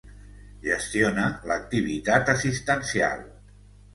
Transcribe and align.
Gestiona 0.61 1.25
l'activitat 1.51 2.31
assistencial. 2.35 3.21